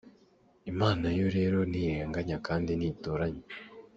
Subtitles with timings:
[0.71, 3.43] Imana yo rero ntirenganya kandi ntitoranya.